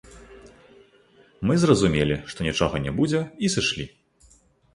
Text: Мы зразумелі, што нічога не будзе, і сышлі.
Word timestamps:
Мы 1.49 1.53
зразумелі, 1.63 2.15
што 2.33 2.47
нічога 2.49 2.75
не 2.87 2.95
будзе, 3.01 3.21
і 3.45 3.53
сышлі. 3.59 3.85